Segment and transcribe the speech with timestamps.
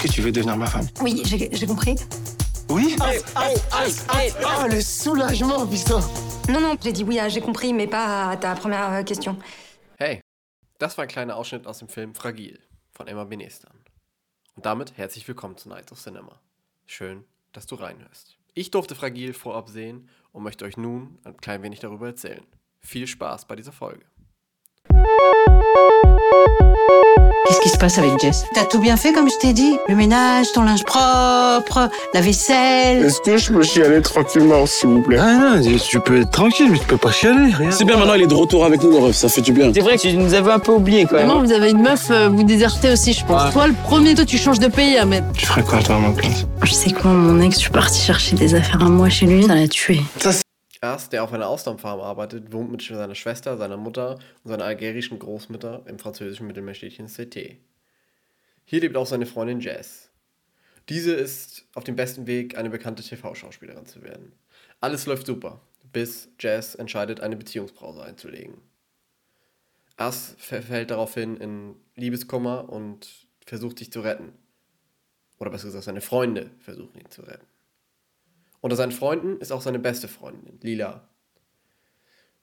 [0.00, 1.94] Est-ce que tu veux devenir ma femme Oui, j'ai compris.
[2.70, 2.96] Oui
[3.34, 6.00] Ah, le soulagement, putain
[6.48, 9.36] Non, non, j'ai dit oui, ah, j'ai compris, mais pas à ta première euh, question.
[9.98, 10.22] Hey,
[10.78, 12.58] das war ein kleiner Ausschnitt aus dem Film Fragil
[12.92, 13.74] von Emma Benestan.
[14.56, 16.40] Und damit herzlich willkommen zu Night of Cinema.
[16.86, 18.38] Schön, dass du reinhörst.
[18.54, 22.46] Ich durfte Fragil vorab sehen und möchte euch nun ein klein wenig darüber erzählen.
[22.78, 24.06] Viel Spaß bei dieser Folge.
[27.80, 30.84] Passe avec Jess T'as tout bien fait comme je t'ai dit Le ménage, ton linge
[30.84, 33.06] propre, la vaisselle.
[33.06, 35.16] Est-ce que je peux chialer tranquillement, s'il vous plaît?
[35.18, 37.70] Ah non, tu peux être tranquille, mais tu peux pas chialer, rien.
[37.70, 39.72] C'est bien, maintenant il est de retour avec nous, le ref, ça fait du bien.
[39.72, 41.26] C'est vrai que tu nous avais un peu oublié quand même.
[41.26, 43.46] Vraiment, vous avez une meuf, euh, vous désertez aussi, je pense.
[43.46, 43.52] Ouais.
[43.52, 46.10] Toi, le premier, toi, tu changes de pays, mais Tu ferais quoi, toi, à ma
[46.10, 46.44] place?
[46.62, 49.24] Je sais que moi, mon ex, je suis partie chercher des affaires à moi chez
[49.24, 50.00] lui, ça l'a tué.
[50.82, 55.18] Erst, der auf einer Auslandfarm arbeitet, wohnt mit seiner Schwester, seiner Mutter und seiner algerischen
[55.18, 57.58] Großmutter im französischen Mittelmeerstädtchen CT.
[58.70, 60.12] Hier lebt auch seine Freundin Jess.
[60.88, 64.30] Diese ist auf dem besten Weg, eine bekannte TV-Schauspielerin zu werden.
[64.80, 65.60] Alles läuft super,
[65.92, 68.58] bis Jess entscheidet, eine Beziehungspause einzulegen.
[69.96, 74.34] Ass verfällt daraufhin in Liebeskummer und versucht sich zu retten.
[75.40, 77.48] Oder besser gesagt, seine Freunde versuchen ihn zu retten.
[78.60, 81.08] Unter seinen Freunden ist auch seine beste Freundin, Lila.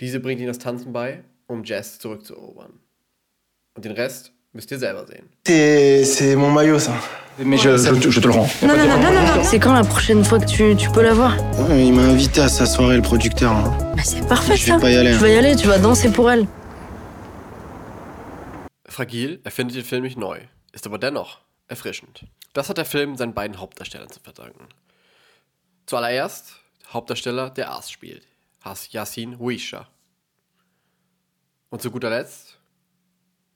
[0.00, 2.78] Diese bringt ihm das Tanzen bei, um Jess zurückzuerobern.
[3.72, 6.04] Und den Rest müsst ihr selber sehen.
[6.04, 6.92] C'est mon maillot, ça.
[7.42, 8.48] Mais je, je, je te le rends.
[8.62, 9.44] Non, non, non, non, non, non.
[9.44, 11.34] C'est quand la prochaine fois que tu, tu peux la voir
[11.68, 13.52] Ouais, il m'a invité à sa soirée, le producteur.
[13.52, 13.78] hein.
[13.96, 14.78] Bah, c'est parfait, Je vais ça.
[14.78, 15.12] pas y aller.
[15.12, 16.46] Tu vas y aller, tu vas danser pour elle.
[18.86, 20.38] Fragil erfindet den Film nicht neu,
[20.72, 22.24] ist aber dennoch erfrischend.
[22.52, 24.66] Das hat der Film seinen beiden Hauptdarstellern zu verdanken.
[25.86, 26.56] Zuallererst
[26.92, 28.26] Hauptdarsteller, der Aas spielt,
[28.62, 29.86] Has Yassin Huisha.
[31.70, 32.58] Und zu guter Letzt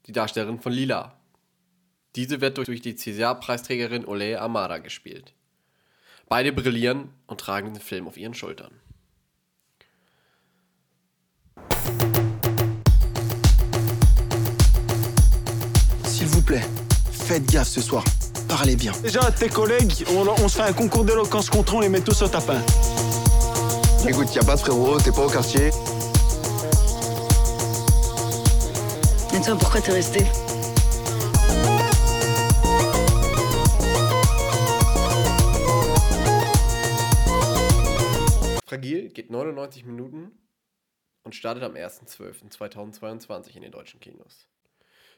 [0.07, 1.13] die Darstellerin von Lila.
[2.15, 5.33] Diese wird durch die César-Preisträgerin Ole Amara gespielt.
[6.29, 8.71] Beide brillieren und tragen den Film auf ihren Schultern.
[16.05, 16.65] S'il vous plaît,
[17.11, 18.03] faites gaffe ce soir.
[18.47, 18.93] Parlez bien.
[19.03, 22.21] Déjà, tes collègues, on, on se fait un concours d'éloquence contre on les met tous
[22.21, 22.61] au tapin.
[24.07, 25.71] Écoute, y a pas de frérot, t'es pas au quartier.
[29.43, 30.23] Toi, pourquoi t'es resté
[38.65, 40.31] Fragil geht 99 Minuten
[41.23, 44.47] und startet am 1.12.2022 in den deutschen Kinos.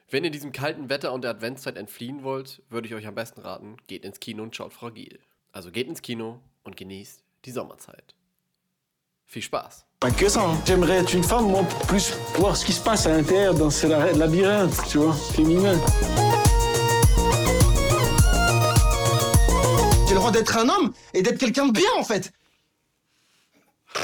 [0.10, 3.42] Wenn ihr diesem kalten Wetter und der Adventszeit entfliehen wollt, würde ich euch am besten
[3.42, 5.20] raten, geht ins Kino und schaut Fragil.
[5.52, 8.16] Also geht ins Kino und genießt die Sommerzeit.
[9.26, 9.87] Viel Spaß!
[10.00, 10.62] Pas que ça, hein.
[10.66, 13.72] J'aimerais être une femme, moi, pour plus voir ce qui se passe à l'intérieur dans
[13.72, 15.74] ce la- labyrinthe, tu vois, féminin.
[20.08, 22.32] J'ai le droit d'être un homme et d'être quelqu'un de bien, en fait